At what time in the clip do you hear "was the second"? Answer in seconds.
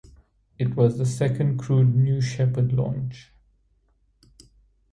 0.75-1.59